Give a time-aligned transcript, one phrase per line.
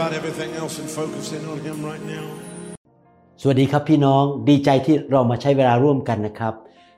[0.00, 2.26] about everything else and focus in on Him right now.
[3.40, 6.54] สวัสดีครับพี่น้องดีใจที่เรามาใช้เวลาร่วมกันนะครับ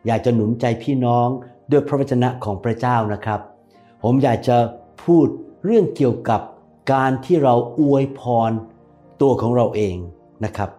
[0.07, 1.29] อยากจะหนุนใจพี่น้อง
[1.71, 3.41] ด้วยพระวจนะของพระเจ้านะครับ
[4.03, 4.57] ผมอยากจะ
[5.05, 5.27] พูด
[5.65, 6.41] เรื่องเกี่ยวกับ
[6.93, 8.51] การที่เราอวยพร
[9.23, 9.97] ตัวของเราเอง
[10.45, 10.71] นะครับ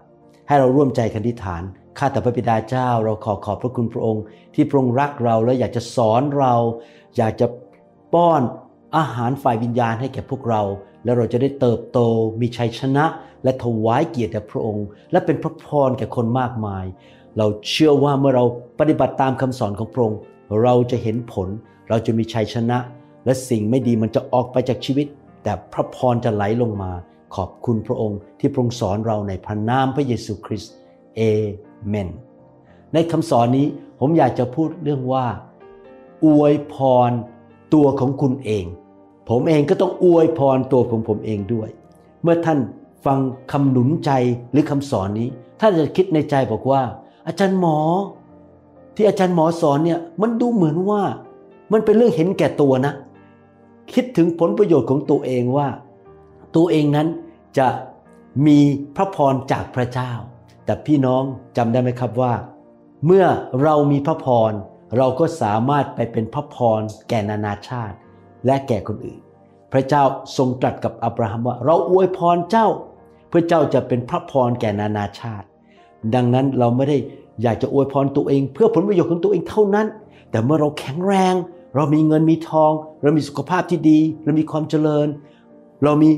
[0.48, 1.64] ให้เราร่วมใจกันทิฐาน
[1.98, 6.54] ข้าแต่พระบิดาเจ้า เราขอขอบพระคุณพระองค์ ที่พระองค์รักเราและอยากจะสอนเรา
[7.18, 7.48] อยากจะ
[8.14, 8.42] ป้อน
[8.98, 10.62] อาหารฝ่ายวิญญาณให้แก่พวกเรา
[11.04, 12.00] แล้วเราจะได้เติบโต
[12.42, 13.06] มีชัยชนะ
[13.44, 16.86] และถวายเกียรติแด่พระองค์ และเป็นพระพรแก่คนมากมาย
[17.38, 18.46] เราเชื่อว่าเมื่อเรา
[18.80, 20.20] ปฏิบัติตามคำสอนของพระองค์
[20.64, 21.48] เราจะเห็นผล
[21.90, 22.78] เราจะมีชัยชนะ
[23.26, 25.08] และสิ่งไม่ดีมันจะออกไปจากชีวิต
[25.44, 26.92] แต่พระพรจะไหลลงมา
[27.36, 30.74] ขอบคุณพระองค์ที่พระองค์สอนเราในพระนามพระเยซูคริสต์
[31.16, 31.22] เอ
[31.88, 32.10] เมน
[32.94, 33.68] ในคำสอนนี้
[34.00, 35.26] ผมอยากจะพูดเรื่องว่า
[36.26, 36.76] อวยพ
[37.10, 37.12] ร
[37.74, 38.66] ตัวของคุณเอง
[39.30, 41.70] ผมเองก็ต้องอวยพรตัวของผมเองด้วย
[42.24, 42.60] เมื่อท่าน
[43.06, 43.20] ฟัง
[43.52, 44.12] คำหนุนใจ
[44.52, 45.30] หรือคำสอนนี้
[45.62, 46.82] ท่านจะคิดในใจบอกว่า
[47.28, 47.80] อาจารย์หมอ
[48.96, 51.02] ที่อาจารย์หมอสอนเนี่ยมันดูเหมือนว่า
[51.72, 52.94] มันเป็นเรื่องเห็นแก่ตัวนะ
[53.94, 55.68] คิดถึงผลประโยชน์ของตัวเองว่า
[56.56, 57.08] ตัวเองนั้น
[57.58, 57.68] จะ
[58.48, 58.60] มี
[58.96, 60.12] พระพรจากพระเจ้า
[60.66, 61.24] แต่พี่น้อง
[61.58, 62.34] จำได้ไหมครับว่า
[63.06, 63.26] เมื่อ
[63.64, 64.52] เรามีพระพร
[64.98, 67.96] เราก็สามารถไปเป็นพระพรแก่นานาชาติ
[68.46, 69.20] และแก่คนอื่น
[69.74, 70.04] พระเจ้า
[70.38, 72.68] ทรงตรัสกับอับราฮัมว่า เราอวยพรเจ้า
[73.30, 75.48] เพื่อเจ้าจะเป็นพระพรแก่นานาชาติ
[76.16, 76.98] ดังนั้นเราไม่ได้
[77.42, 79.88] อยากจะอวยพรตัวเอง เพื่อผลประโยชน์ของตัวเองเท่านั้น
[80.32, 81.34] แต่เมื่อเราแข็งแรง
[81.76, 82.72] เรามีเงินมีทอง
[83.02, 85.08] เรามีสุขภาพที่ดี เรามีความเจริญ
[85.84, 86.10] เรามี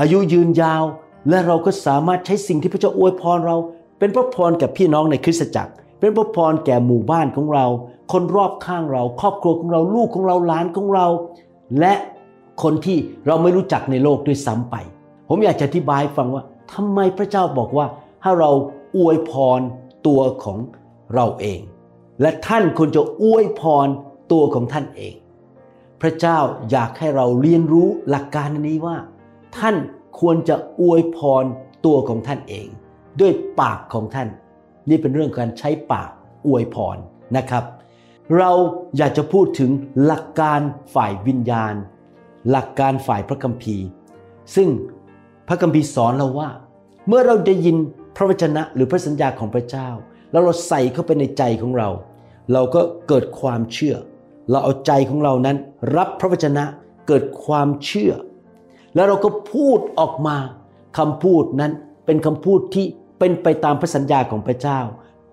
[0.00, 0.82] อายุยืนยาว
[1.28, 3.56] และเราก็สามารถใช้สิ่งที่พระเจ้าอวยพรเรา
[3.98, 7.66] เป็นพระพรกับพี่น้องในคริสตจักร เป็นพระพรแก่หมู่บ้านของเรา
[8.12, 11.06] คนรอบข้างเรา ครอบครัวของเราลูกของเราหลานของเรา
[11.80, 11.94] และ
[12.62, 14.76] คนที่เราไม่รู้จักในโลกด้วยซ้ำไป
[15.28, 16.42] ผมอยากจะอธิบายให้ฟังว่า
[16.72, 17.86] ทำไมพระเจ้าบอกว่า
[18.22, 18.50] ถ้เรา
[18.96, 19.60] อวยพร
[20.06, 20.58] ตัวของ
[21.14, 21.60] เราเอง
[22.20, 23.88] และท่านควรจะอวยพร
[24.32, 25.14] ตัวของท่านเอง
[26.00, 26.38] พระเจ้า
[26.70, 28.96] อยากให้เราเรียนรู้หลักการนี้ว่า
[29.58, 29.76] ท่าน
[30.20, 31.44] ควรจะอวยพร
[31.86, 32.66] ตัวของท่านเอง
[33.20, 34.28] ด้วยปากของท่าน
[34.88, 36.10] นี่เป็นเรื่องการใช้ปาก
[36.46, 36.96] อวยพร
[37.36, 37.64] นะครับ
[38.36, 38.52] เรา
[38.96, 39.70] อยากจะพูดถึง
[40.04, 40.60] หลักการ
[40.94, 41.74] ฝ่ายวิญญาณ
[42.50, 43.86] หลักการฝ่ายพระคัมภีร์
[44.54, 44.68] ซึ่ง
[45.48, 46.50] พระคัมภีร์สอนเราว่า
[47.08, 47.76] เมื่อเราได้ยิน
[48.16, 49.88] พระวจนะหรือพระสัญญาของพระเจ้า
[50.32, 51.88] แล้วเราใส่เข้าไปในใจของเรา
[52.52, 53.96] เราก็เกิดความเชื่อ
[54.50, 55.56] เราเอาใจของเรานั้น
[55.96, 56.64] รับพระวจนะ
[57.08, 58.12] เกิดความเชื่อ
[58.94, 60.36] แล้วเราก็พูดออกมา
[60.98, 61.72] คำพูดนั้น
[62.06, 62.86] เป็นคำพูดที่
[63.18, 64.80] เป็นไปตามพระสัญญาของพระเจ้า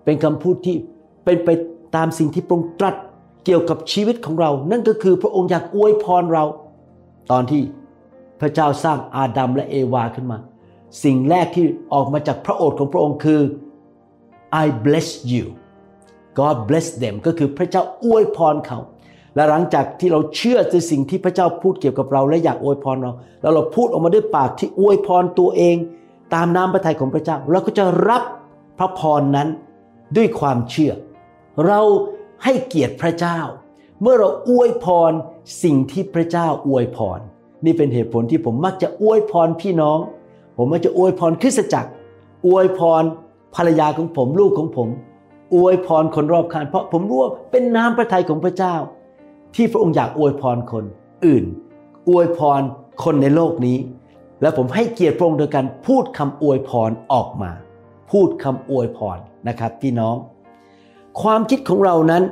[0.04, 0.76] เป็นคำพูดที่
[1.24, 1.48] เป็นไป
[1.96, 2.96] ตามสิ่งที่พระองค์ตรัส
[3.44, 6.44] เกี่ยวกับชีวิตของเรา นั่นก็คือพระองค์อยากอวยพรเรา
[7.30, 7.62] ตอนที่
[8.40, 10.38] พระเจ้าสร้างอาดัมและเอวาขึ้นมา
[11.04, 11.64] สิ่งแรกที่
[11.94, 13.40] ออกมาจากพระโอษฐ์ของพระองค์คือ
[14.62, 15.44] I bless you
[16.38, 18.78] God bless them ก็คือพระเจ้าอวยพรเขา
[19.34, 23.12] และหลังจากที่เราเชื่อในสิ่งที่พระเจ้าพูดเกี่ยวกับเราและอยากอวยพรเรา
[23.42, 25.76] แล้วเราพูดออกมาด้วยปากที่อวยพรตัวเอง
[26.34, 28.22] ตามน้ำพระทัยของพระเจ้าเราก็จะรับ
[28.78, 29.48] พระพรนั้น
[30.16, 30.92] ด้วยความเชื่อ
[31.66, 31.80] เรา
[32.44, 33.38] ให้เกียรติพระเจ้า
[34.02, 35.12] เมื่อเราอวยพร
[35.62, 37.20] สิ่งที่พระเจ้าอวยพร
[37.64, 39.98] นี่เป็นเหตุผลที่ผมมักจะอวยพรพี่น้อง
[40.56, 41.90] ผมมักจะอวยพรคริสตจักร
[42.46, 43.02] อวยพร
[43.54, 44.88] ภรรยาของผมลูกของผม
[45.54, 48.74] อวยพรคนรอบข้างเพราะผมรู้ว่าเป็นน้ำพระทัยของพระเจ้า
[49.54, 50.84] ที่พระองค์อยากอวยพรคน
[51.26, 51.44] อื่น
[52.10, 52.62] อวยพร
[53.04, 53.78] คนในโลกนี้
[54.42, 57.50] และผมให้เกียรติพระองค์โดยการพูดคำอวยพรออกมา
[58.10, 59.18] พูดคำอวยพร
[59.48, 60.16] นะครับพี่น้อง
[61.22, 62.22] ความคิดของเรานั้น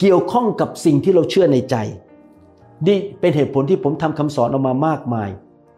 [0.00, 1.76] เกี่ยวข้องกับสิ่งที่เราเชื่อในใจ
[2.88, 5.30] นี่เป็นเหตุผลที่ผมทำคำสอนออกมามากมาย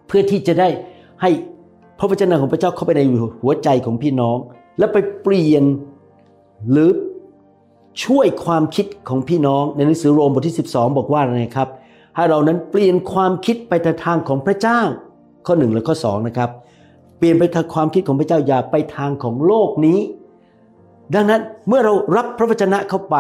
[0.07, 0.69] เพื่อที่จะได้
[1.23, 1.31] ให้
[1.99, 3.03] พระวจนะของพระเจ้าเข้าไปใน
[3.43, 4.37] หัวใจของพี่น้อง
[4.79, 5.65] และไปเปลี่ยน
[6.71, 6.91] หรือ
[8.05, 11.69] ช่วยความคิดของพี่น้อง ในหนังสือโรมบทที่ 12 บอกว่าอะไรครับ
[12.15, 13.73] ให้เรานั้นเปลี่ยนความคิดไป
[14.05, 14.81] ทางของพระเจ้า
[15.47, 16.51] ข้อหนึ่งและข้อสองนะครับ
[17.19, 19.99] เปลี่ยนไปทางความคิดของพระเจ้าอย่าไปทางของโลกนี้
[21.15, 23.17] ดังนั้นเมื่อเรารับพระวจนะเข้าไป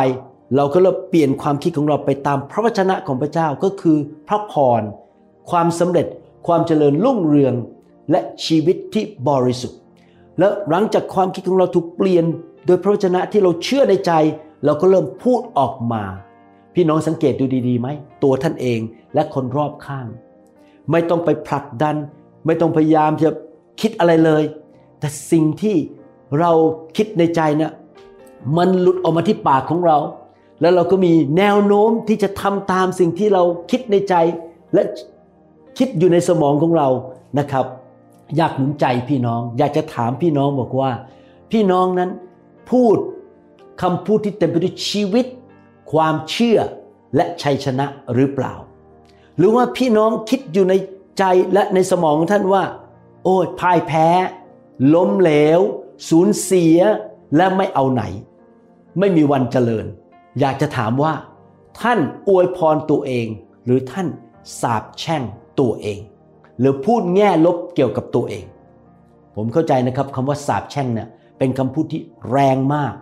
[0.56, 3.96] เราก็เริ่มเปลี่ยนความคิดของเราไปตามพระวจนะของพระเจ้าก็คือ
[4.28, 4.82] พระพร
[5.50, 6.06] ความสำเร็จ
[6.46, 7.54] ความเจริญรุ่งเรือง
[8.10, 9.78] และชีวิตที่บริสุทธิ์
[10.38, 12.25] และหลังจากความคิดของเราถูกเปลี่ยน
[12.66, 14.12] โดยพระวจนะที่เราเชื่อในใจ
[14.64, 16.02] เราก็เริ่มพูดออกมา
[16.75, 17.88] พี่น้องสังเกตดูดีๆไหม
[18.22, 18.80] ตัวท่านเอง
[19.14, 20.06] และคนรอบข้าง
[20.90, 21.96] ไม่ต้องไปผลักดัน
[22.46, 23.30] ไม่ต้องพยายามจะ
[23.80, 24.42] คิดอะไรเลย
[25.00, 25.76] แต่สิ่งที่
[26.41, 26.50] เรา
[26.97, 27.73] คิดในใจเนะี่ย
[28.56, 29.99] มันหลุดออกมาที่ปากของเรา
[30.61, 34.15] แล้วเราก็มีแนวโน้มที่จะทำตามสิ่งที่เราคิดในใจ
[34.75, 34.82] และ
[35.79, 36.88] คิดอยู่ในสมองของเรา
[37.38, 37.67] นะครับ
[38.37, 40.91] อยากหนุนใจพี่น้อง อยากจะถามพี่น้องบอกว่า
[41.53, 42.11] พี่น้องนั้น
[42.71, 42.97] พูด
[43.82, 45.26] คำพูดที่เต็มไปด้วยชีวิต
[45.93, 46.59] ความเชื่อ
[47.17, 48.55] และชัยชนะหรือเปล่า
[49.37, 50.75] หรือว่าพี่น้องคิดอยู่ใน
[51.19, 52.65] ใจและในสมองของท่านว่า
[53.25, 54.09] โอ้ยพ่ายแพ้
[54.94, 55.61] ล้มเหลว
[56.08, 56.79] สูญเสีย
[57.37, 58.02] และไม่เอาไหน
[58.99, 59.87] ไม่มีวันเจริญ
[60.41, 61.12] อยากจะถามว่า
[61.81, 61.99] ท่าน
[62.29, 63.26] อวยพรตัวเอง
[63.64, 64.06] หรือท่าน
[64.61, 65.23] สาบแช่ง
[65.61, 65.99] ตัวเอง
[66.58, 68.44] หรือพูดแง่ลบเกี่ยวกับตัวเอง
[69.37, 71.08] ผมเข้าใจนะครับคำว่าสาบแช่งเนี่ย
[71.38, 72.93] เป็นคำพูดที่แรงมาก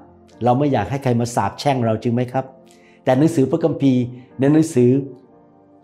[0.45, 2.45] เราไม่อยากให้ใครมาสาบแช่งเราจริงไหมครับ
[3.05, 4.03] แต่หนังสือพระคัมภีร์
[4.39, 4.91] ในหนังสือ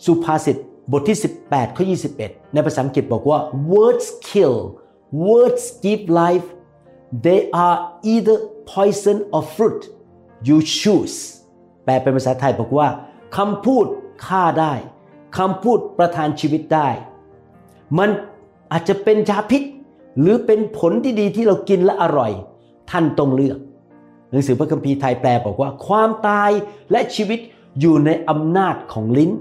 [0.05, 0.57] สุภาษิต
[0.93, 1.85] บทที่ 18ข้อ
[2.19, 3.39] 21 ในภาษาอังกฤษบอกว่า
[3.73, 4.57] words kill
[5.27, 6.47] words give life
[7.25, 7.79] they are
[8.13, 8.39] either
[8.73, 9.81] poison or fruit
[10.49, 11.17] you choose
[11.85, 12.89] แปลเป็นภาษาไทยบอกว่า
[13.37, 13.87] คำพูด
[14.27, 14.75] ฆ่าได้
[15.39, 16.89] คำพูดประทานชีวิตได้
[17.99, 18.11] มัน
[18.73, 19.63] อาจจะเป็นยาพิษ
[20.21, 22.33] หรือเป็นผลที่ดีที่เรากินและอร่อย
[22.91, 23.59] ท่านต้องเลือก
[24.31, 26.51] หนังสือพระคัมภีร์ไทยแปลบอกว่า ความตาย
[26.91, 27.41] และชีวิต
[27.81, 29.33] อยู่ในอำนาจของลิ้น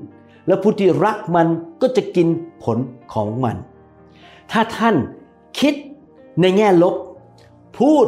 [0.47, 1.47] และผู้ที่รักมัน
[1.81, 2.27] ก็จะกิน
[2.63, 2.77] ผล
[3.13, 3.55] ของมัน
[4.51, 4.95] ถ้าท่าน
[5.59, 5.73] คิด
[6.41, 6.95] ในแง่ลบ
[7.79, 8.05] พูด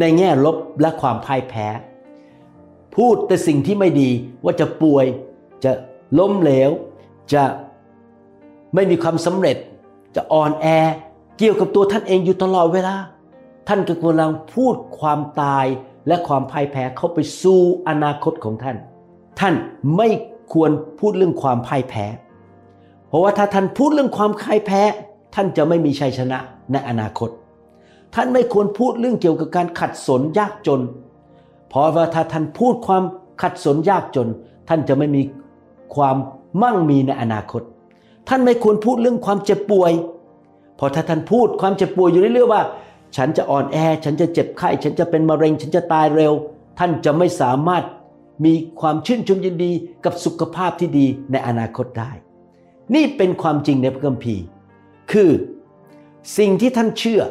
[0.00, 1.66] ในแง่ลบและความพ่ายแพ้
[2.96, 4.10] พูดแต่สิ่งที่ไม่ดี
[4.44, 5.06] ว่าจะป่วย
[5.64, 5.72] จะ
[6.18, 6.70] ล้มเหลว
[7.34, 7.44] จะ
[8.74, 9.56] ไม่มีความสำเร็จ
[10.16, 10.66] จะอ่อนแอ
[11.38, 12.94] เกี่ยวกับตัวท่านเองอยู่ตลอดเวลา
[13.68, 15.66] ท่านก็กำลังพูดความตาย
[16.06, 18.76] และความพ่ายแพ้เข้าไปสู่อนาคตของท่าน
[19.40, 19.54] ท่าน
[19.96, 20.08] ไม่
[20.52, 22.04] ควรพูดเรื่องความพ่ายแพ้
[23.08, 24.82] เพราะว่าถ้าท่านพูดเรื่องความพ่ายแพ้
[25.34, 26.38] ท่านจะไม่มีชัยชนะ
[26.72, 27.30] ในอนาคต
[28.14, 30.80] ท่านไม่ควรพูดเรื่องเกี่ยวกับการขัดสนยากจน
[31.68, 33.02] เพราะว่าถ้าท่านพูดความ
[33.42, 34.28] ขัดสนยากจน
[34.68, 35.22] ท่านจะไม่มี
[35.94, 36.16] ความ
[36.62, 37.62] มั่งมีในอนาคต
[38.28, 39.92] ท่านไม่ควรพูดเรื่องความเจ็บป่วย
[40.78, 42.62] พอถ้าท่านพูดความเจ็บป่วยอยู่เรื่อยๆว่า
[43.16, 46.32] ฉันจะอ่อนแอ ฉันจะเจ็บไข้ ฉันจะเป็นมะเร็ง ฉันจะตายเร็ว
[46.78, 47.84] ท่านจะไม่สามารถ
[48.44, 49.72] มีความชื่นชมยินดี
[50.04, 52.10] กับสุขภาพที่ดีในอนาคตได้
[52.94, 54.44] นี่เป็นความจริงในพระคัมภีร์
[55.12, 55.30] คือ
[56.38, 57.22] สิ่งที่ท่านเชื่อ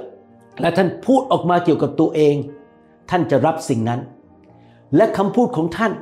[0.62, 2.36] และท่านพูดออกมาเกี่ยวกับตัวเอง
[3.09, 4.00] ท่านจะรับสิ่งนั้น
[4.95, 5.94] และคำพูดของท่าน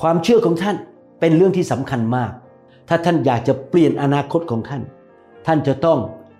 [0.00, 0.76] ความเชื่อของท่าน
[1.20, 2.30] เป็นเรื่องที่สำคัญมาก
[2.88, 4.82] ถ้าท่านอยากจะเปลี่ยนอนาคตของท่าน
[5.46, 5.98] ท่านจะต้อง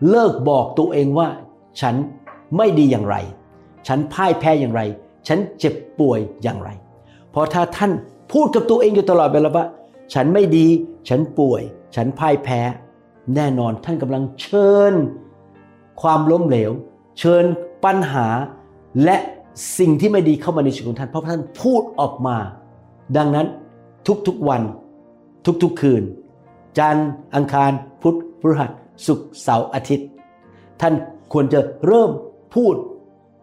[0.08, 1.28] เลิกบอกตัวเองว่า
[1.80, 1.94] ฉัน
[2.56, 3.16] ไม่ดีอย่างไร
[3.88, 4.82] ฉันพ่ายแพ้อย่างไร
[5.28, 6.70] ฉันเจ็บป่วยอย่างไร
[7.30, 7.92] เพราะถ้าท่าน
[8.32, 9.66] พูดกับตัวเองอยู่ตลอดเวลาว่า
[10.14, 10.66] ฉันไม่ดี
[11.08, 11.62] ฉันป่วย
[11.96, 12.60] ฉันพ่ายแพ้
[13.34, 14.94] แน่นอนท่านกำลังเชิญ
[16.00, 16.70] ความล้มเหลว
[17.18, 17.44] เชิญ
[17.84, 18.26] ปัญหา
[19.04, 19.16] และ
[19.78, 22.36] สิ่งที่ไม่ดีเข้ามาในชีวิตของท่าน เพราะท่านพูดออกมา
[23.16, 23.46] ดังนั้น
[24.26, 24.62] ทุกๆวัน
[25.62, 26.02] ทุกๆคืน
[26.78, 27.70] จันทร์อังคาร
[28.02, 28.70] พุธพฤหัส
[29.06, 30.08] ศุกร์เสาร์อาทิตย์
[30.80, 30.94] ท่าน
[31.32, 32.10] ควรจะเริ่ม
[32.54, 32.74] พูด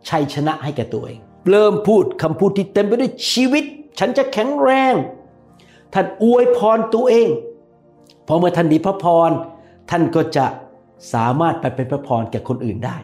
[0.10, 3.64] ชัยชนะให้แก่ตัวเอง เริ่มพูดคำพูดที่เต็มไปด้วยชีวิต
[4.00, 4.94] ฉันจะแข็งแรง
[5.94, 7.30] ท่านอวยพรตัวเอง
[8.28, 9.32] พอเมื่อท่านมีพระพร
[9.90, 10.46] ท่านก็จะ
[11.14, 12.98] สามารถไปเป็นพระพรแก่คนอื่นได้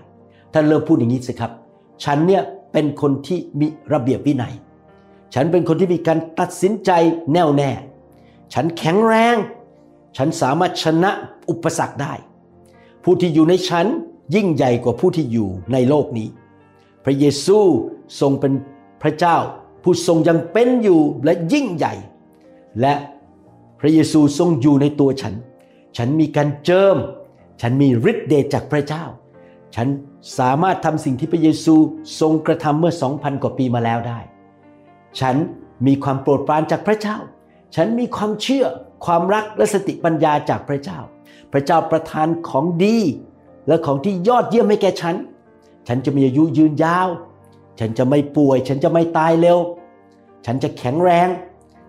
[0.53, 1.51] ท่านเริ่มพูดอย่างนี้สิครับ
[2.03, 4.53] ฉันเนี่ยเป็นคนที่มีระเบียบวินัย
[5.33, 6.91] ฉันเป็นคนที่มีการตัดสินใจ
[7.33, 7.71] แน่วแน่
[8.53, 9.35] ฉันแข็งแรง
[10.17, 11.11] ฉันสามารถชนะ
[11.49, 12.13] อุปสรรคได้
[13.03, 13.85] ผู้ที่อยู่ในฉัน
[14.35, 16.27] ยิ่งใหญ่กว่าผู้ที่อยู่ในโลกนี้
[17.03, 17.57] พระเยซู
[18.19, 18.53] ทรงเป็น
[19.01, 19.37] พระเจ้า
[19.83, 21.93] ผู้ทรงยังเป็นอยู่และยิ่งใหญ่
[22.81, 22.93] และ
[23.79, 25.33] พระเยซูทรงอยู่ในตัวฉัน
[25.97, 26.97] ฉันมีการเจิม
[27.61, 29.03] ฉันมีฤทธิ์เดชจากพระเจ้า
[29.79, 29.89] ฉัน
[30.39, 31.75] สามารถทำสิ่งที่พระเยซู
[32.19, 34.19] ทรงกระทำเมื่อสองพันกว่าปีมาแล้วได้
[35.19, 35.35] ฉัน
[35.87, 37.17] มีความโปรดปรานจากพระเจ้า
[37.75, 38.65] ฉันมีความเชื่อ
[39.05, 40.99] ความรักและสติปัญญาจากพระเจ้า
[41.53, 42.97] พระเจ้าประทานของดี
[43.67, 45.15] และของที่ยอดเยี่ยมให้แก่ฉัน
[45.87, 47.07] ฉันจะมีอายุยืนยาว
[47.79, 49.59] ฉันจะไม่ป่วย ฉันจะไม่ตายเร็ว
[50.45, 51.27] ฉันจะแข็งแรง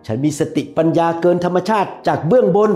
[0.07, 2.71] ฉันมีสติปัญญาเกินธรรมชาติจากเบื้องบน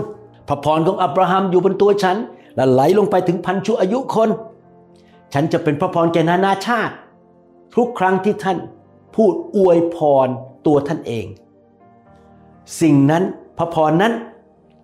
[0.47, 2.17] พระพรของอับราฮัมอยู่บนตัวฉัน
[2.55, 4.29] และไหลลงไปถึงพันชั่วอายุคน
[5.33, 6.95] ฉันจะเป็นพระพรแก่นานาชาติ
[7.75, 8.57] ทุกครั้งที่ท่าน
[9.15, 10.27] พูดอวยพร
[10.67, 11.25] ตัวท่านเอง
[12.81, 13.23] สิ่งนั้น
[13.57, 14.13] พระพรนั้น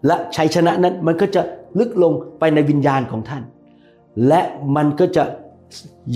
[0.05, 1.41] และชัยชนะนั้นมันก็จะ
[1.79, 3.43] ลึกลงไปในวิญญาณของท่าน
[4.27, 4.41] และ
[4.75, 5.23] มันก็จะ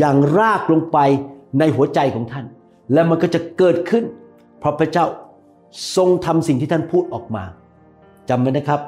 [0.02, 0.98] ยังรากลงไป
[1.60, 2.46] ในหัวใจของท่าน
[2.94, 4.04] และมันก็จะเกิดขึ้น
[4.60, 5.06] เพราะพระเจ้า
[5.96, 7.44] ทรงทำสิ่งที่ท่านพูดออกมา
[8.30, 8.82] จำไว้นะครับ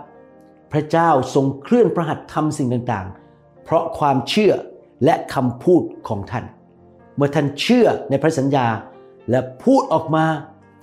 [0.73, 4.53] พระเจ้าทรงเคลื่อนพระหัตทำสิ่งต่างๆ เพราะความเชื่อ
[5.03, 6.45] และคำพูดของท่าน
[7.15, 8.67] เมื่อท่านเชื่อในพระสัญญา
[9.29, 10.25] และพูดออกมา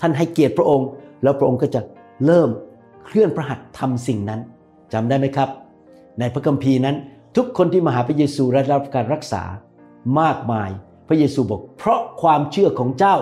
[0.00, 0.88] ท่านให้เกียรติพระองค์
[1.23, 1.81] แล้วพระองค์ก็จะ
[2.26, 2.49] เริ่ม
[3.04, 4.40] เคลื่อนพระหัตถ์ทำสิ่งนั้น
[4.92, 5.49] จำได้ไหมครับ
[6.19, 6.97] ในพระคัมภีร์นั้น
[7.37, 9.42] ทุกคนที่มาหาพระเยซูและรับการรักษา
[10.21, 10.71] มากมาย
[11.09, 13.16] พระเยซูบอก เพราะความเชื่อของเจ้า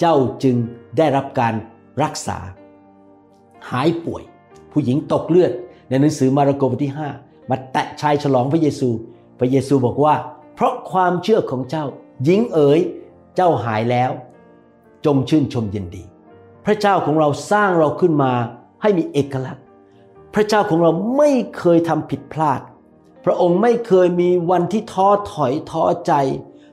[0.00, 0.56] เจ้าจึง
[0.98, 1.54] ได้รับการ
[2.02, 2.38] รักษา
[3.70, 4.22] หายป่วย
[4.72, 5.52] ผู้หญิงตกเลือด
[5.88, 8.88] ในหนังสือมาระโกบทที่ 5 มาแตะชายฉลองพระเยซู
[9.38, 10.14] พระเยซูบอกว่า
[10.54, 11.84] เพราะความเชื่อของเจ้า
[12.24, 12.80] หญิงเอ๋ย
[13.36, 14.10] เจ้าหายแล้ว
[15.06, 16.04] จงชื่นชมยินดี
[16.66, 18.32] พระเจ้าของเราสร้างเราขึ้นมา
[18.82, 19.64] ให้มีเอกลักษณ์
[20.34, 22.60] พระเจ้าของเราไม่เคยทำผิดพลาด
[23.24, 26.12] พระองค์ไม่เคยมีวันที่ท้อถอยท้อใจ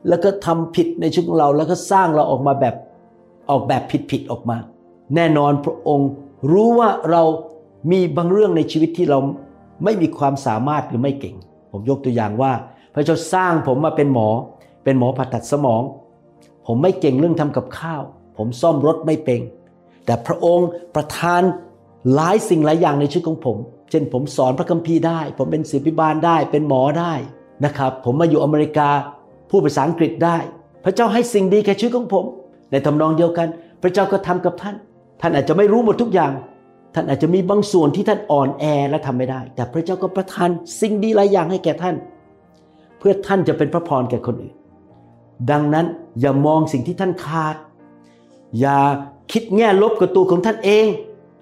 [0.08, 2.76] แล้วก็ทำผิดในชีวิตของเราแล้วก็สร้างเราออกมาแบบ
[3.50, 3.82] ออกแบบ
[4.12, 4.58] ผิดๆออกมา
[5.16, 6.10] แน่นอนพระองค์
[6.52, 7.24] รู้ว่าเรา
[7.92, 9.20] มีบางเรื่องในชีวิตที่เรา
[9.84, 11.36] ไม่มีความสามารถหรือไม่เก่ง
[11.76, 12.54] ผมยกตัวอย่างว่า
[12.94, 14.30] พระเจ้าสร้างผมมาเป็นหมอ
[14.84, 15.84] เป็นหมอผ่าตัดสมอง
[16.68, 18.02] ผมไม่เก่งเรื่องทำกับข้าว
[18.38, 19.42] ผมซ่อมรถไม่เป็น
[20.06, 21.42] แต่พระองค์ประทาน
[22.14, 23.58] หลายสิ่งหลายอย่างในชีวิตของผม
[23.90, 27.14] เช่นผมสอนพระคัมภีร์ได้ ผมเป็นศิลปิบาลได้ เป็นหมอได้
[27.66, 28.90] นะครับ ผมมาอยู่อเมริกา
[29.50, 30.38] พูดภาษาอังกฤษได้
[30.86, 32.26] พระเจ้าให้สิ่งดีแก่ชีวิตของผม
[32.72, 33.48] ในทำนองเดียวกัน
[33.82, 34.76] พระเจ้าก็ทำกับท่าน
[35.22, 36.32] ท่านอาจจะไม่รู้หมดทุกอย่าง
[36.96, 40.50] ท่านอาจจะมีบางส่วนที่ท่านอ่อนแอและทำไม่ได้ แต่พระเจ้าก็ประทาน
[40.82, 41.96] สิ่งดีหลายอย่างให้แก่ท่าน
[43.00, 44.54] เพื่อท่านจะเป็นพระพรแก่คนอื่น
[45.52, 45.86] ดังนั้น
[46.20, 47.56] อย่ามองสิ่งที่ท่านขาด
[48.60, 48.80] อย่า
[49.32, 50.88] คิดแง่ลบกับตัวของท่านเอง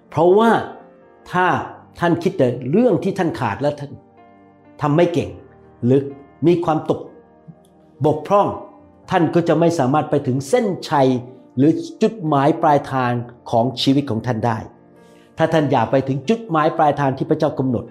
[0.10, 0.52] เพราะว่า
[1.32, 1.46] ถ้า
[2.00, 3.92] ท่านคิดแต่เรื่องที่ท่านขาดแล้วท่าน
[4.82, 5.30] ทำไม่เก่ง
[5.86, 6.02] หรือ
[6.48, 7.00] มีความตก
[8.06, 8.48] บกพร่อง
[9.12, 11.08] ท่านก็จะไม่สามารถไปถึงเส้นชัย
[11.58, 13.12] หรือจุดหมายปลายทาง
[13.52, 14.58] ของชีวิตของท่านได้
[15.38, 17.86] ถ้าท่านอยากไปถึงจุดหมายปลายทางที่พระเจ้ากำหนด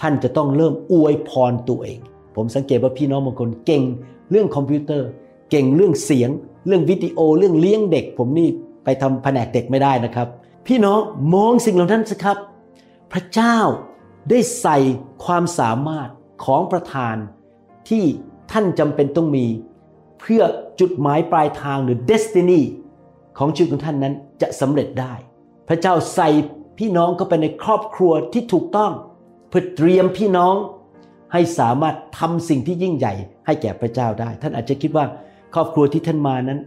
[0.00, 1.98] ท่านจะต้องเริ่มอวยพรตัวเอง
[2.36, 3.82] ผมสังเกตว่าพี่น้องบางคนเก่ง
[4.30, 5.08] เรื่องคอมพิวเตอร์
[5.50, 6.30] เก่งเรื่องเสียง
[6.66, 8.48] เรื่องวิดีโอ เรื่องเลี้ยงเด็ก ผมนี่
[8.84, 10.28] ไปทำแผนกเด็กไม่ได้นะครับ
[10.66, 11.00] พี่น้อง
[11.34, 12.38] มองสิ่งเหล่านั้นสิครับ
[13.12, 13.58] พระเจ้า
[14.30, 14.78] ได้ใส่
[15.24, 16.08] ความสามารถ
[16.44, 17.16] ของประธาน
[17.88, 18.04] ที่
[18.52, 19.46] ท่านจำเป็นต้องมี
[20.20, 20.42] เพื่อ
[20.80, 22.60] จุดหมายปลายทางหรือ destiny
[23.38, 25.14] ของชีวิตของท่านนั้นจะสำเร็จได้
[25.68, 26.28] พระเจ้าใส่
[26.78, 28.92] พี่น้องเข้าไปในครอบครัวที่ถูกต้อง
[29.48, 30.54] เพื่อเตรียมพี่น้อง
[31.32, 33.14] ให้สามารถทำสิ่งที่ยิ่งใหญ่
[33.46, 35.04] ให้แก่พระเจ้าได้ ท่านอาจจะคิดว่า
[35.54, 36.60] ครอบครัวที่ท่านมานั้น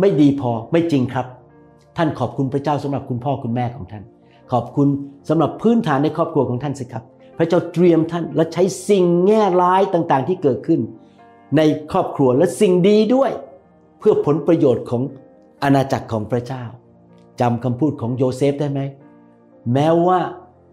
[0.00, 1.26] ไม่ดีพอไม่จริงครับ
[1.96, 4.04] ท่านขอบคุณพระเจ้าสำหรับคุณพ่อคุณแม่ของท่าน
[4.52, 4.88] ขอบคุณ
[5.28, 7.04] สำหรับพื้นฐานในครอบครัวของท่านสิครับ
[7.38, 10.80] พระเจ้าเตรียมท่านและใช้สิ่งแง่ร้ายต่างๆ ที่เกิดขึ้น
[11.56, 11.60] ใน
[11.92, 13.30] ครอบครัวและสิ่งดีด้วย
[13.98, 15.02] เพื่อผลประโยชน์ของ
[15.62, 16.64] อาณาจักรของพระเจ้า
[17.42, 18.80] จำคำพูดของโยเซฟได้ไหม
[19.72, 20.20] แม้ว่า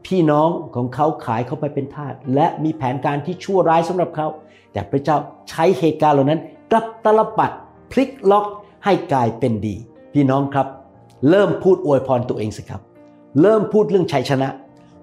[0.06, 4.28] พี่น้องของเขาขายเขาไปเป็นทาสและมีแผนการที่ชั่วร้ายสำหรับเขา
[4.72, 5.18] แต่พระเจ้า
[5.50, 7.52] ใช้เหตุการณ์เหล่านั้นกลับตลปัด
[7.92, 8.46] พลิกล็อก
[8.86, 9.76] ให้กลายเป็นดี
[10.14, 10.68] พี่น้องครับ
[11.30, 12.82] เริ่มพูดอวยพรตัวเองสิครับ
[13.42, 14.50] เริ่มพูดเรื่องชัยชนะ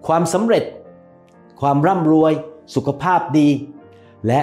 [0.06, 0.64] ความสำเร็จ
[1.60, 2.32] ความร่ำรวย
[2.74, 3.48] สุขภาพดี
[4.26, 4.40] และ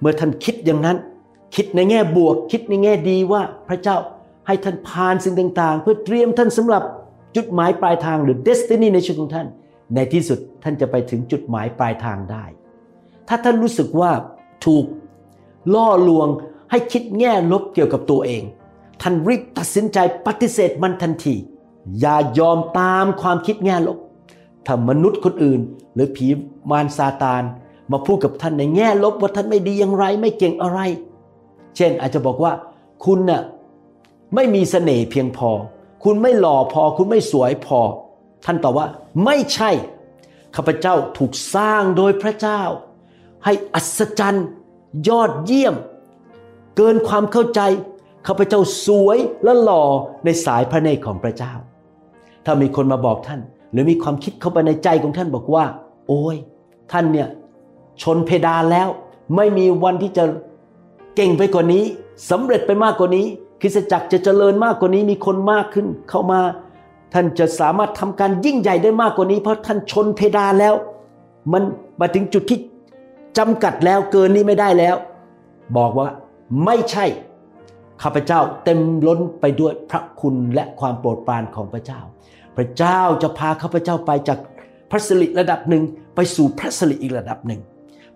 [0.00, 0.96] เมื่อท่านคิดอย่างนั้น
[1.56, 3.96] คิดในแง่บวก คิดในแง่ดีว่าพระเจ้า
[4.46, 6.82] ให้ท่านผ่านสิ่งต่างๆ เพื่อเตรียมท่านสำหรับ
[7.36, 9.46] จุดหมายปลายทางหรือเดสตินีในชีวิตของท่าน
[9.94, 12.44] ในที่สุดท่านจะไปถึงจุดหมายปลายทางได้
[13.28, 14.10] ถ้าท่านรู้สึกว่า
[14.66, 14.84] ถูก
[15.74, 16.28] ล่อลวง
[16.70, 18.42] ให้คิดแง่ลบเกี่ยวกับตัวเอง
[19.02, 21.34] ท่านรีบตัดสินใจปฏิเสธมันทันที
[22.00, 23.98] อย่ายอมตามความคิดแง่ลบ
[24.66, 25.60] ถ้ามนุษย์คนอื่น
[25.94, 26.26] หรือผี
[26.70, 27.42] มารซาตาน
[27.92, 30.80] มาพูดกับท่านในแง่ลบว่าท่านไม่ดีอย่างไรไม่เก่งอะไร
[31.76, 32.52] เช่นอาจจะบอกว่า
[33.04, 33.42] คุณน่ะ
[34.34, 35.50] ไม่มีเสน่ห์เพียงพอ
[36.04, 37.80] คุณไม่หล่อพอ คุณไม่สวยพอ
[38.44, 38.86] ท่านตอบว่า
[39.24, 39.70] ไม่ใช่
[40.56, 42.62] ข้าพเจ้าถูกสร้างโดยพระเจ้า
[43.44, 44.46] ให้อัศจรรย์
[45.08, 45.74] ยอดเยี่ยม
[46.76, 47.60] เกินความเข้าใจ
[48.26, 49.82] ข้าพเจ้าสวยและหล่อ
[50.24, 51.52] ในสายพระเนตรของพระเจ้า
[52.44, 53.40] ถ้ามีคนมาบอกท่าน
[53.72, 55.64] หรือมีความคิดเข้าไปในใจของท่านบอกว่า
[56.08, 56.36] โอ้ย
[56.92, 57.28] ท่านเนี่ย
[58.02, 58.88] ชนเพดานแล้ว
[59.36, 60.24] ไม่มีวันที่จะ
[61.16, 61.84] เก่งไปกว่านี้
[62.30, 63.26] สำเร็จไปมากกว่านี้
[63.60, 66.40] คริสตจักรจะเจริญมากกว่านี้มีคนมากขึ้น เข้ามา
[67.12, 70.74] ท่านจะสามารถทำการยิ่งใหญ่ได้มากกว่านี้ เพราะท่านชนเพดานแล้ว
[71.52, 71.62] มัน
[72.00, 72.58] มาถึงจุดที่
[73.38, 74.96] จำกัดแล้วเกินนี้ไม่ได้แล้ว
[75.76, 76.08] บอกว่า
[76.64, 77.06] ไม่ใช่
[78.02, 82.00] ข้าพเจ้าเต็มล้นไปด้วยพระคุณและความโปรดปรานของพระเจ้า
[82.56, 84.38] พระเจ้าจะพาข้าพเจ้าไปจาก
[84.90, 85.82] พระสิริระดับหนึ่ง
[86.14, 87.60] ไปสู่พระสิริอีกระดับหนึ่ง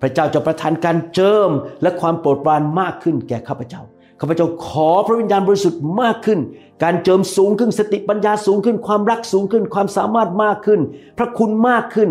[0.00, 1.50] พระเจ้าจะประทานการเจิม
[1.82, 3.82] และความโปรดปรานมากขึ้นแก่ข้าพเจ้า
[4.20, 6.38] ข้าพเจ้าขอพระวิญญาณบริสุทธิ์มากขึ้น
[6.82, 10.80] การเจิมสูงขึ้นสติปัญญาสูงขึ้น ความรักสูงขึ้น ความสามารถมากขึ้น
[11.18, 12.10] พระคุณมากขึ้น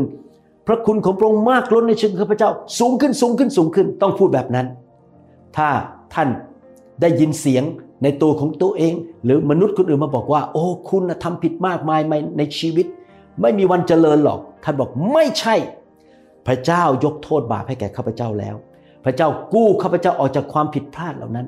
[0.67, 2.49] พระคุณของพระองค์มากล้นในชีวิตข้าพเจ้า
[2.79, 4.67] สูงขึ้นสูงขึ้นสูงขึ้น ต้องพูดแบบนั้น
[5.57, 5.69] ถ้า
[6.13, 6.29] ท่าน
[7.01, 7.63] ได้ยินเสียง
[8.03, 8.93] ในตัวของตัวเอง
[9.25, 11.99] หรือมนุษย์คนอื่นมาบอกว่า โอ้คุณทำผิดมากมาย
[12.37, 12.85] ในชีวิต
[13.41, 15.55] ไม่มีวันเจริญหรอกท่านบอกไม่ใช่
[16.47, 18.55] พระเจ้ายกโทษบาปให้แก่ข้าพเจ้าแล้ว
[19.05, 21.47] พระเจ้ากู้ข้าพเจ้าออกจากความผิดพลาดเหล่านั้น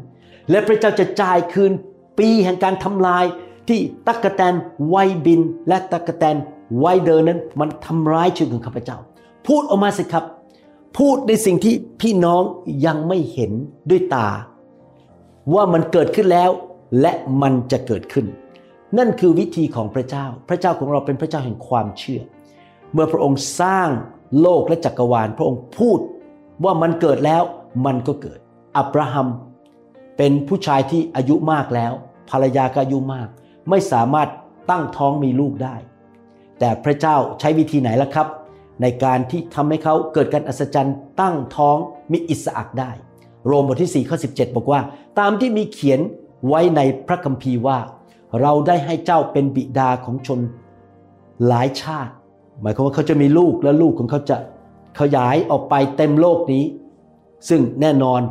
[0.49, 1.71] และพระเจ้าจะจ่ายคืน
[2.19, 3.25] ปีแห่งการทำลาย
[3.67, 4.53] ที่ตักกะแตน
[4.89, 4.95] ไว
[5.25, 6.35] บิน และตักกะแตน
[6.79, 8.97] ไวเดินนั้น มันทำร้ายชีวิตของข้าพเจ้า
[9.47, 10.25] พูดออกมาสิครับ
[10.97, 12.43] พูดในสิ่งที่พี่น้อง
[12.85, 13.51] ยังไม่เห็น
[13.89, 14.27] ด้วยตา
[15.53, 16.51] ว่ามันเกิดขึ้นแล้ว
[17.01, 17.11] และ
[17.41, 18.25] มันจะเกิดขึ้น
[18.97, 22.21] นั่นคือวิธีของพระเจ้า พระเจ้าของเราเป็นพระเจ้าแห่งความเชื่อ
[22.93, 23.89] เมื่อพระองค์สร้าง
[24.41, 25.99] โลกและจักรวาล พระองค์พูด
[26.63, 27.43] ว่ามันเกิดแล้ว
[27.85, 28.39] มันก็เกิด
[28.77, 29.27] อับราฮัม
[30.17, 31.93] เป็นผู้ชายที่อายุมากแล้ว
[32.29, 33.27] ภรรยาก็อายุมาก
[33.69, 34.29] ไม่สามารถ
[34.69, 35.75] ตั้งท้องมีลูกได้
[36.59, 38.27] แต่พระเจ้าใช้วิธีไหนล่ะครับ
[38.81, 41.77] ในการที่ทำให้เขาเกิดการอัศจรรย์ ตั้งท้อง
[42.11, 42.91] มีอิสอักได้
[43.47, 44.81] โรมบทที่4ข้อ17 บอกว่า
[45.19, 45.99] ตามที่มีเขียน
[46.47, 47.79] ไว้ในพระคัมภีร์ว่า
[48.41, 50.39] เราได้ให้เจ้าเป็นบิดาของชน
[51.47, 52.13] หลายชาติ
[52.61, 54.37] หมายความว่าเขาจะมีลูกและลูกของเขาจะ
[54.99, 56.63] ขยายออกไปเต็มโลกนี้
[57.49, 58.21] ซึ่งแน่นอน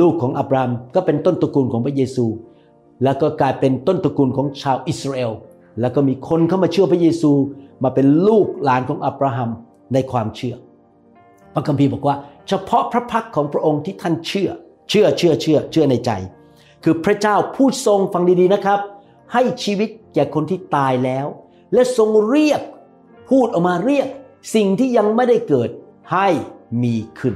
[0.00, 2.26] ลูกของอับรามก็เป็นต้นตระกูลของพระเยซู
[3.04, 5.32] แล้วก็กลายเป็นต้นตระกูลของชาวอิสราเอล
[5.80, 7.30] แล้วก็มีคนเข้ามาเชื่อพระเยซู
[7.84, 9.50] มาเป็นลูกหลานของอับราฮัม
[9.94, 10.54] ในความเชื่อ
[11.54, 12.16] พระคัมภีร์บอกว่า
[12.48, 14.50] เฉพาะพระพักของพระองค์ที่ท่านเชื่อ
[14.90, 16.10] เชื่อเชื่อเชื่อเชื่อในใจ
[16.84, 18.80] คือพระเจ้าผู้ทรงฟังดีๆนะครับ
[19.32, 21.26] ให้ชีวิตแก่คนที่ตายแล้ว
[21.72, 22.60] และทรงเรียก
[23.30, 24.08] พูดออกมาเรียก
[24.54, 25.70] สิ่งที่ยังไม่ได้เกิด
[26.12, 26.28] ให้
[26.82, 27.34] มีขึ้น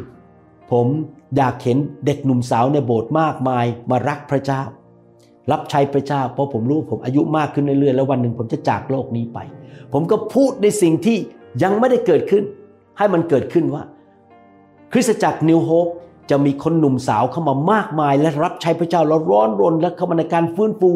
[0.70, 0.86] ผม
[1.36, 4.62] อยากเห็นเด็กหนุ่มสาวในโบสถ์มากมายมารักพระเจ้า
[5.50, 9.38] รับใช้พระเจ้า เพราะผมรู้ผมอายุมากขึ้นเรื่อยๆแล้ววันหนึ่งผมจะจากโลกนี้ไป
[9.92, 11.18] ผมก็พูดในสิ่งที่
[11.62, 12.44] ยังไม่ได้เกิดขึ้น
[12.98, 13.82] ให้มันเกิดขึ้นว่า
[14.92, 15.86] คริสตจักรนิวโฮป
[16.30, 20.90] จะมีคนหนุ่มสาวเข้ามามากมาย และรับใช้พระเจ้าแล้วร้อนรนและเข้ามาในการฟื้นฟู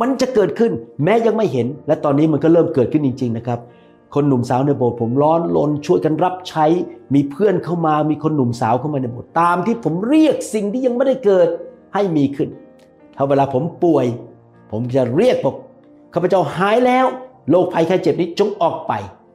[0.00, 0.72] มันจะเกิดขึ้น
[1.04, 3.58] แม้ยังไม่เห็น และตอนนี้มันก็เริ่มเกิดขึ้นจริง ๆ นะครับ
[4.14, 6.66] คนหนุ่มสาวในโบสถ์ผมร้อนรนช่วยกันรับใช้
[7.14, 11.48] มีเพื่อนเข้ามามีคนหนุ่มสาวเข้ามาในโบสถ์ตามที่ผมเรียกสิ่งที่ยังไม่ได้เกิด
[11.94, 12.48] ให้มีขึ้น
[13.16, 14.06] ถ้าเวลาผมป่วย
[14.72, 15.54] ผมจะเรียกบอก
[16.14, 17.06] ข้าพเจ้าหายแล้ว
[17.50, 18.92] โรคภัยไข้เจ็บนี้จงออกไป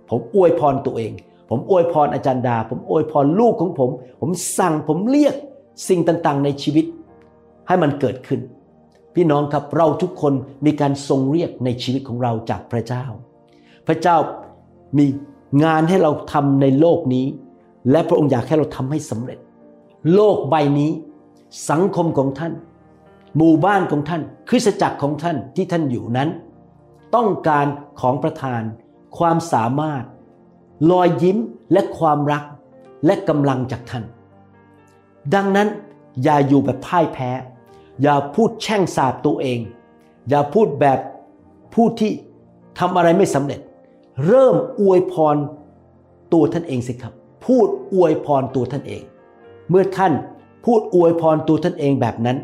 [0.09, 1.11] ผมอวยพรตัวเอง
[1.49, 3.89] ผมอวยพรอาจารย์ดา ผมอวยพรลูกของผม
[4.21, 5.35] ผมสั่งผมเรียก
[5.89, 6.85] สิ่งต่างๆ ในชีวิต
[7.67, 8.39] ให้มันเกิดขึ้น
[9.15, 10.33] พี่น้องครับเราทุกคน
[10.65, 13.05] มีการทรงเรียกในชีวิตของเราจากพระเจ้า
[13.87, 14.17] พระเจ้า
[14.97, 15.05] มี
[15.63, 17.25] งานให้เราทำในโลกนี้
[17.91, 19.39] และพระองค์อยากให้เราทำให้สำเร็จ
[20.13, 20.91] โลกใบนี้
[21.69, 22.53] สังคมของท่าน
[23.37, 26.29] หมู่บ้านของท่าน คริสตจักรของท่านที่ท่านอยู่นั้น
[27.15, 27.65] ต้องการ
[28.01, 28.61] ของประทาน
[29.17, 30.03] ความสามารถ
[30.91, 31.37] รอยยิ้ม
[31.71, 32.43] และความรัก
[33.05, 34.03] และกำลังจากท่าน
[35.33, 35.67] ดังนั้น
[36.23, 37.29] อย่าอยู่แบบพ่ายแพ้
[38.01, 39.59] อย่าพูดแช่งสาบตัวเอง
[40.29, 40.99] อย่าพูดแบบ
[41.73, 42.11] ผู้ที่
[42.79, 43.59] ทำอะไรไม่สำเร็จ
[44.25, 45.35] เริ่มอวยพร
[46.33, 47.13] ตัวท่านเองสิครับ
[47.45, 49.03] พูดอวยพรตัวท่านเอง
[49.69, 50.13] เมื่อท่าน
[50.65, 52.37] พูดอวยพรตัวท่านเองแบบนั้น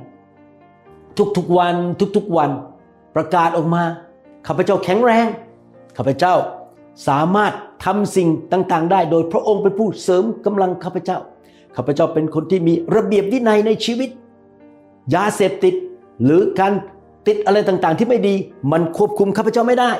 [1.38, 1.76] ทุกๆวัน
[2.18, 2.50] ทุกๆวัน
[3.16, 3.84] ประกาศออกมา
[4.48, 5.26] ข้าพเจ้าแข็งแรง
[5.98, 6.34] ข้าพเจ้า
[7.08, 7.54] สามารถ
[7.86, 11.18] ทำสิ่งต่างๆ ได้โดยพระองค์เป็นผู้เสริมกำลังข้าพเจ้า
[11.76, 14.10] ข้าพเจ้าเป็นคนที่มีระเบียบวินัยในชีวิต
[15.14, 15.74] ยาเสพติด
[16.24, 16.74] หรือการ
[17.28, 18.36] ติดอะไรต่างๆ ที่ไม่ดี
[18.72, 19.92] มันควบคุมข้าพเจ้าไม่ได้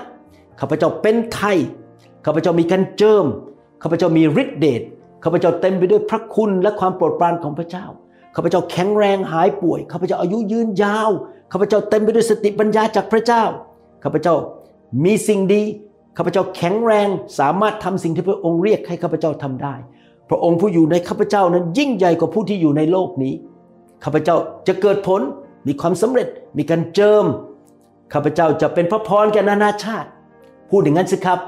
[0.60, 1.58] ข้าพเจ้าเป็นไทย
[2.26, 3.26] ข้าพเจ้ามีการเจิม
[3.82, 4.82] ข้าพเจ้ามีฤทธิเดช
[5.24, 7.86] ข้าพเจ้าเต็มไปด้วยพระคุณและความโปรดปรานของพระเจ้า
[8.36, 11.10] ข้าพเจ้าแข็งแรงหายป่วยข้าพเจ้าอายุยืนยาว
[11.52, 13.44] ข้าพเจ้าเต็มไปด้วยสติปัญญาจากพระเจ้า
[14.04, 14.36] ข้าพเจ้า
[15.04, 15.64] มีสิ่งดี
[16.18, 17.08] ข้าพเจ้าแข็งแรง
[17.40, 19.76] สามารถทำสิ่งที่พระองค์เรียกให้ข้าพเจ้าทำได้
[20.30, 23.34] พระองค์ผู้อยู่ในข้าพเจ้านั้นยิ่งใหญ่กว่าผู้ที่อยู่ในโลกนี้
[24.04, 24.36] ข้าพเจ้า
[24.68, 25.22] จะเกิดผล
[25.68, 27.26] มีความสำเร็จมีการเจิม
[28.14, 30.10] ข้าพเจ้าจะเป็นพระพรแก่นานาชาติ
[30.70, 31.40] พูดอย่างนั้นสิครับ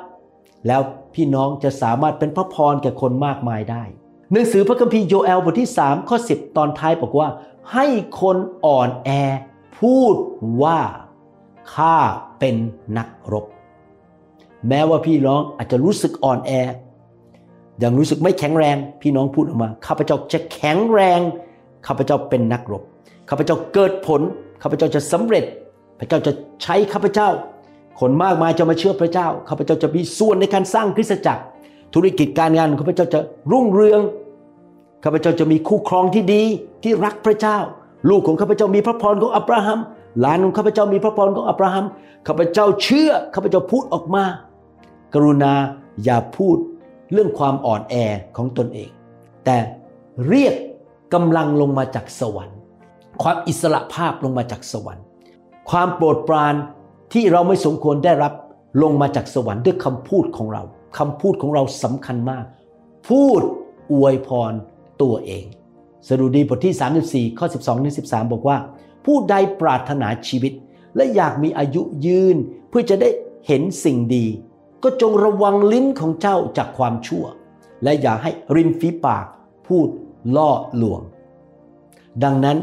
[0.68, 0.82] แล้ว
[1.16, 3.84] พี่น้องจะสามารถเป็นพระพรแก่คนมากมายได้
[4.32, 7.28] หนังสือพระคัมภีร์โยเอลบทที่ 3 ข้อ 10 ตอนท้ายบอกว่า
[7.74, 7.86] ให้
[8.22, 9.10] คนอ่อนแอ
[9.80, 10.16] พูด
[10.64, 10.80] ว่า
[11.74, 11.96] ข้า
[12.40, 12.56] เป็น
[12.98, 13.46] นักรบ
[14.68, 16.52] แม้ว่าพี่น้องอาจจะรู้สึกอ่อนแอ
[17.84, 21.20] ยังรู้สึกไม่แข็งแรง พี่น้องพูดออกมาข้าพเจ้าจะแข็งแรง
[21.88, 22.84] ข้าพเจ้าเป็นนักรบ
[23.30, 24.22] ข้าพเจ้าเกิดผล
[24.62, 25.46] ข้าพเจ้าจะสำเร็จ
[26.00, 26.32] พระเจ้าจะ
[26.64, 27.30] ใช้ข้าพเจ้า
[28.02, 31.44] คนมากมายจะมาเชื่อพระเจ้าข้าพเจ้าจะมีส่วนในการสร้างคริสตจักร
[31.94, 33.20] ธุรกิจการงานข้าพเจ้าจะ
[33.52, 34.02] รุ่งเรือง
[35.04, 36.44] ข้าพเจ้าจะมีคู่ครองที่ดี
[36.84, 37.58] ที่รักพระเจ้า
[38.10, 39.80] ลูกของข้าพเจ้ามีพระพรของอับราฮัม
[40.20, 41.86] หลานของข้าพเจ้ามีพระพรของอับราฮัม
[42.28, 44.24] ข้าพเจ้าเชื่อข้าพเจ้าพูดออกมา
[45.14, 45.54] กรุณา
[46.04, 46.58] อย่าพูด
[47.14, 47.96] เรื่องความอ่อนแอ
[48.38, 48.90] ของตนเอง
[49.46, 49.58] แต่
[50.28, 50.56] เรียก
[51.14, 52.58] กำลังลงมาจากสวรรค์
[53.22, 55.06] ความอิสระภาพลงมาจากสวรรค์
[55.70, 56.56] ความโปรดปราน
[57.14, 58.34] ที่เราไม่สมควรได้รับ
[58.82, 60.64] ลงมาจากสวรรค์ด้วยคำพูดของเรา
[60.98, 62.46] คำพูดของเราสำคัญมาก
[63.10, 63.42] พูด
[63.94, 64.54] อวยพร
[65.02, 65.46] ตัวเอง
[66.08, 68.58] สดุดีบทที่ 34 ข้อ 12ถึง13 บอกว่า
[69.06, 70.54] ผู้ใดปรารถนาชีวิต
[70.96, 72.36] และอยากมีอายุยืน
[72.70, 73.10] เพื่อจะได้
[73.48, 74.26] เห็นสิ่งดี
[74.84, 77.26] ก็จงระวังลิ้นของเจ้าจากความชั่ว
[77.84, 79.26] และอย่าให้ริมฝีปาก
[79.68, 79.88] พูด
[80.36, 81.02] ล่อลวง
[82.24, 82.58] ดังนั้น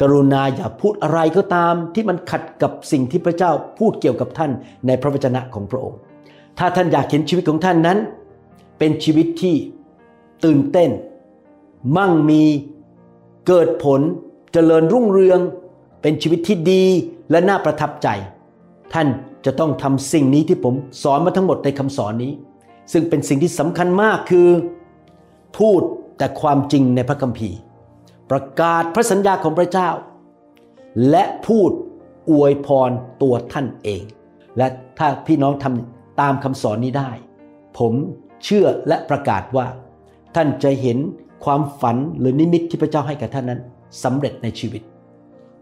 [0.00, 4.50] กรุณาอย่าพูดอะไรก็ตามที่มันขัดกับสิ่งที่พระเจ้าพูดเกี่ยวกับท่าน
[4.86, 5.98] ในพระวจนะของพระองค์
[6.58, 7.98] ถ้าท่านอยากเห็นชีวิตของท่านนั้น
[8.78, 9.54] เป็นชีวิตที่
[10.44, 10.90] ตื่นเต้น
[11.96, 12.42] มั่งมี
[13.46, 14.00] เกิดผล
[14.52, 15.40] เจริญรุ่งเรือง
[16.02, 16.84] เป็นชีวิตที่ดี
[17.30, 18.08] และน่าประทับใจ
[18.94, 19.08] ท่าน
[19.44, 22.32] จะต้องทำสิ่งนี้ที่ผมสอนมาทั้งหมดในคำสอนนี้
[22.92, 24.48] ซึ่งเป็นสิ่งที่สำคัญมากคือ
[25.58, 25.80] พูด
[26.18, 27.56] แต่ความจริงในพระคัมภีร์
[28.32, 29.90] ประกาศพระสัญญาของพระเจ้า
[31.10, 31.70] และพูด
[32.30, 32.90] อวยพร
[33.22, 34.02] ตัวท่านเอง
[34.58, 34.68] และ
[34.98, 37.10] ถ้าพี่น้องทำตามคำสอนนี้ได้
[37.78, 37.92] ผม
[38.44, 39.66] เชื่อและประกาศว่า
[40.34, 40.98] ท่านจะเห็น
[41.44, 43.60] ความฝันหรือนิมิตที่พระเจ้าให้กับท่านนั้น
[44.02, 44.82] สำเร็จในชีวิต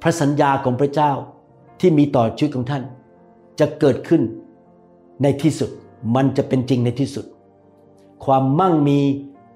[0.03, 1.13] พระสัญญาของพระเจ้า
[1.81, 2.83] ที่มีต่อชีวิตของท่าน
[3.61, 4.23] จะเกิดขึ้น
[5.23, 5.71] ในที่สุด
[6.17, 7.25] มันจะเป็นจริงในที่สุด
[8.25, 8.99] ความมั่งมี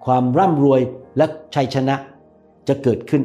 [0.04, 0.80] ความร่ำรวย
[1.16, 1.96] และชัยชนะ
[2.68, 3.22] จะเกิดขึ้น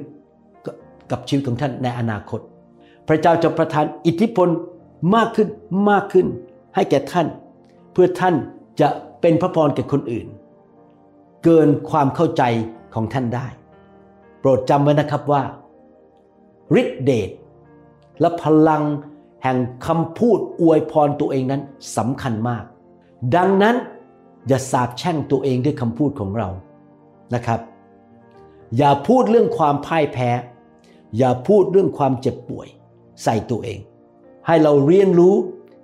[1.11, 2.39] กับชีวิตของท่านในอนาคต
[3.07, 4.47] พระเจ้าจะประทานอิทธิพล
[5.15, 5.47] มากขึ้น
[5.89, 6.27] มากขึ้น
[6.75, 7.27] ให้แก่ท่าน
[7.93, 8.35] เพื่อท่าน
[8.81, 8.89] จะ
[9.21, 10.27] เป็นพระพรแก่คนอื่น
[11.43, 12.43] เกินความเข้าใจ
[12.93, 13.47] ของท่านได้
[14.39, 15.43] โปรดจำไว้นะครับว่า
[16.81, 17.29] ฤทธิเดช
[18.19, 18.83] และพลัง
[19.43, 21.61] แห่งคำพูดอวยพรตัวเองนั้น
[21.97, 22.63] สำคัญมาก
[23.35, 23.75] ดังนั้น
[24.47, 26.49] อย่าสาบแช่งตัวเองด้วยคำพูดของเรา
[27.35, 27.59] นะครับ
[28.77, 30.29] อย่าพูดเรื่องความพ่ายแพ้
[31.17, 32.67] อย่าพูดเรื่องความเจ็บป่วย
[33.23, 33.79] ใส่ตัวเอง
[34.47, 35.35] ให้เราเรียนรู้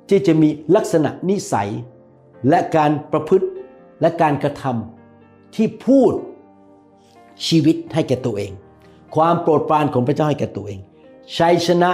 [0.09, 1.69] ที่จะมีลักษณะนิสัย
[2.49, 3.47] และการประพฤติ
[4.01, 6.13] และการกระทำที่พูด
[7.47, 8.51] ชีวิตให้แก่ตัวเอง
[9.15, 10.79] ความโปรดปรานของพระเจ้าให้แก่ตัวเอง
[11.37, 11.91] ชัยชนะ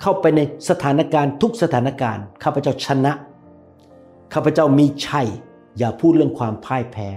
[0.00, 3.12] เข้าไปในสถานการณ์ทุกสถานการณ์ข้าพเจ้าชนะ
[4.32, 5.28] ข้าพเจ้ามีชัย
[5.78, 7.08] อย่าพูดเรื่องความพ่ายแพ้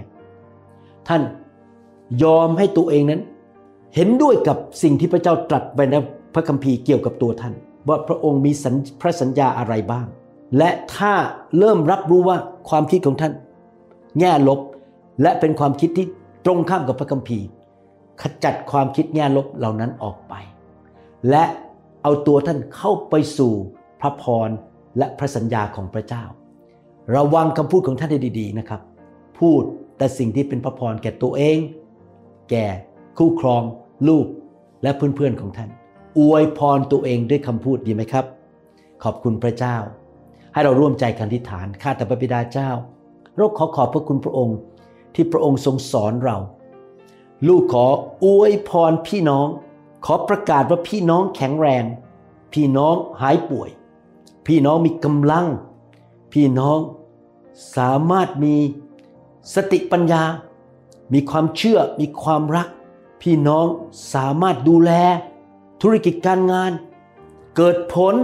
[1.08, 1.22] ท่าน
[2.22, 3.22] ยอมให้ตัวเองนั้น
[3.94, 5.94] เห็นด้วยกับสิ่งที่พระเจ้าตรัสไว้ใน
[6.34, 7.54] พระคัมภีร์เกี่ยวกับตัวท่าน
[7.88, 8.52] ว่าพระองค์มี
[9.00, 10.06] พระสัญญาอะไรบ้าง
[10.58, 11.12] และถ้า
[11.58, 13.32] เริ่มรับรู้ว่าความคิดของท่าน
[14.18, 14.60] แง่ลบ
[15.22, 16.06] และเป็นความคิดที่
[16.44, 17.46] ตรงข้ามกับพระคัมภีร์
[18.22, 20.34] ขจัดความคิดแง่ลบเหล่านั้นออกไป
[21.30, 21.44] และ
[22.02, 23.52] เอาตัวท่านเข้าไปสู่
[24.00, 24.48] พระพร
[24.98, 26.24] และพระสัญญาของพระเจ้า
[27.16, 28.80] ระวังคำพูดของท่านให้ดี ๆนะครับ
[29.38, 29.62] พูด
[29.98, 31.56] แต่สิ่งที่เป็นพระพรแก่ตัวเอง
[32.50, 32.66] แก่
[33.18, 33.62] คู่ครอง
[34.08, 34.26] ลูก
[34.82, 35.70] และเพื่อนๆของท่าน
[36.18, 38.24] อวยพรตัวเองด้วยคำพูดดีไหมครับ
[39.02, 39.76] ขอบคุณพระเจ้า
[40.52, 42.70] ให้เราร่วมใจกันทิฐานข้าแต่พระบิดาเจ้า
[43.36, 44.58] เราขอขอบพระคุณพระองค์
[45.14, 46.36] ที่พระองค์ทรงสอนเรา
[47.48, 47.86] ลูกขอ
[48.24, 49.48] อวยพรพี่น้อง
[50.04, 51.84] ขอประกาศว่าพี่น้องแข็งแรง
[52.52, 53.70] พี่น้องหายป่วย
[54.46, 55.46] พี่น้องมีกำลัง
[56.32, 56.78] พี่น้อง
[57.76, 58.56] สามารถมี
[59.54, 60.22] สติปัญญา
[61.12, 62.68] มีความเชื่อมีความรัก
[63.22, 63.66] พี่น้อง
[64.14, 64.90] สามารถดูแล
[65.82, 66.72] ธุรกิจการงาน
[67.56, 68.14] เกิดผล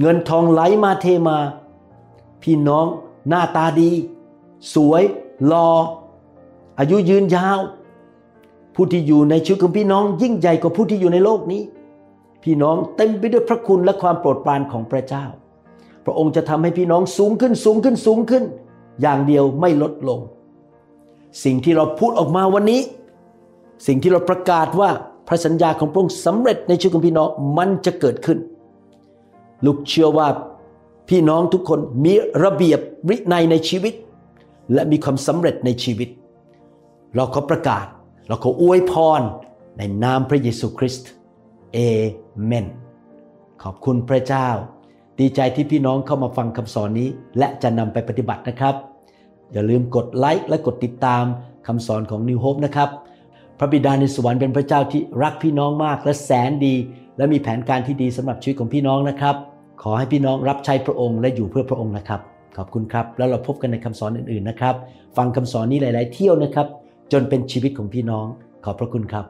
[0.00, 1.38] เงินทองไหลมาเทมา
[2.42, 2.86] พี่น้อง
[3.28, 3.90] หน้าตาดี
[4.74, 5.02] สวย
[5.50, 5.68] รอ
[6.78, 7.58] อายุยืนยาว
[8.74, 11.62] ผู้ที่อยู่ในชีวิตของพี่น้องยิ่งใหญ่กว่าผู้ที่อยู่ในโลกนี้
[12.44, 15.24] พี่น้องเต็มไปด้วยพระคุณและความโปรดปรานของพระเจ้า
[16.04, 18.44] พระองค์จะทำให้พี่น้องสูงขึ้นสูงขึ้นสูงขึ้น
[19.02, 20.20] อย่างเดียวไม่ลดลง
[21.44, 22.80] สิ่งที่เราพูดออกมาวันนี้
[23.86, 24.90] สิ่งที่เราประกาศว่า
[25.28, 28.38] พระสัญญาของพระองค์สำเร็จในชีวิตของพี่น้องมันจะเกิดขึ้น
[29.64, 30.28] ลูกเชื่อว่า
[31.08, 32.12] พี่น้องทุกคนมี
[32.44, 33.94] ระเบียบวินัยในชีวิต
[34.72, 36.08] และมีความสำเร็จในชีวิต
[37.14, 37.86] เราขอประกาศ
[38.28, 39.20] เราขออวยพร
[39.78, 41.08] ในนามพระเยซูคริสต์
[41.72, 41.78] เอ
[42.44, 42.66] เมน
[43.62, 44.48] ขอบคุณพระเจ้า
[45.20, 48.74] ดีใจที่พี่น้องเข้ามาฟังคำสอนนี้ และจะนำไปปฏิบัตินะครับ
[49.52, 51.24] อย่าลืมกดไลค์และกดติดตาม
[51.66, 52.90] คำสอนของ New Hope นะครับ
[53.58, 56.74] พระบิดาในสวรรค์เป็นพระเจ้าที่รักพี่น้องมากและแสนดี
[57.16, 59.36] และมีแผนการที่ดีสำหรับชีวิตของพี่น้องนะครับ
[59.82, 62.20] ขอให้พี่น้องรับใช้พระองค์และอยู่เพื่อพระองค์นะครับ
[62.56, 64.74] ขอบคุณครับ แล้วเราพบกันในคำสอนอื่นๆนะครับ
[65.16, 66.66] ฟังคำสอนนี้หลาย ๆ เที่ยวนะครับ
[67.12, 68.26] จนเป็นชีวิตของพี่น้อง
[68.64, 69.26] ขอบพระคุณครับ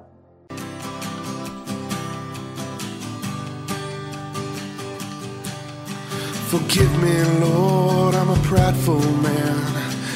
[6.51, 9.86] Forgive me, Lord, I'm a prideful man.